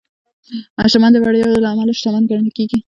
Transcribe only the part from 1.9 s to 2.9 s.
شتمن ګڼل کېږي.